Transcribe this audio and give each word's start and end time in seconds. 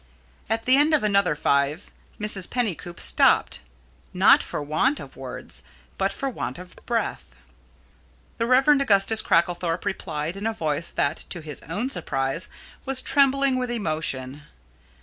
At 0.49 0.65
the 0.65 0.77
end 0.77 0.95
of 0.95 1.03
another 1.03 1.35
five 1.35 1.91
Mrs. 2.19 2.49
Pennycoop 2.49 2.99
stopped, 2.99 3.59
not 4.15 4.41
for 4.41 4.59
want 4.63 4.99
of 4.99 5.15
words, 5.15 5.63
but 5.99 6.11
for 6.11 6.27
want 6.27 6.57
of 6.57 6.75
breath. 6.87 7.35
The 8.39 8.47
Rev. 8.47 8.81
Augustus 8.81 9.21
Cracklethorpe 9.21 9.85
replied 9.85 10.37
in 10.37 10.47
a 10.47 10.53
voice 10.53 10.89
that, 10.89 11.17
to 11.29 11.41
his 11.41 11.61
own 11.69 11.91
surprise, 11.91 12.49
was 12.83 12.99
trembling 13.03 13.59
with 13.59 13.69
emotion. 13.69 14.41